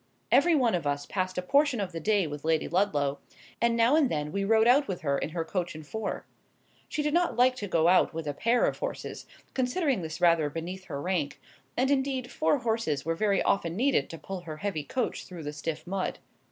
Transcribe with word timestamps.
Every 0.31 0.55
one 0.55 0.73
of 0.73 0.87
us 0.87 1.05
passed 1.05 1.37
a 1.37 1.43
portion 1.43 1.79
of 1.79 1.91
the 1.91 1.99
day 1.99 2.25
with 2.25 2.43
Lady 2.43 2.67
Ludlow; 2.67 3.19
and 3.61 3.75
now 3.75 3.95
and 3.95 4.09
then 4.09 4.31
we 4.31 4.43
rode 4.43 4.65
out 4.67 4.87
with 4.87 5.01
her 5.01 5.15
in 5.15 5.29
her 5.29 5.45
coach 5.45 5.75
and 5.75 5.85
four. 5.85 6.25
She 6.89 7.03
did 7.03 7.13
not 7.13 7.35
like 7.37 7.55
to 7.57 7.67
go 7.67 7.87
out 7.87 8.11
with 8.11 8.25
a 8.25 8.33
pair 8.33 8.65
of 8.65 8.79
horses, 8.79 9.27
considering 9.53 10.01
this 10.01 10.19
rather 10.19 10.49
beneath 10.49 10.85
her 10.85 10.99
rank; 10.99 11.39
and, 11.77 11.91
indeed, 11.91 12.31
four 12.31 12.57
horses 12.57 13.05
were 13.05 13.13
very 13.13 13.43
often 13.43 13.75
needed 13.75 14.09
to 14.09 14.17
pull 14.17 14.39
her 14.39 14.57
heavy 14.57 14.83
coach 14.83 15.23
through 15.25 15.43
the 15.43 15.53
stiff 15.53 15.85
mud. 15.85 16.17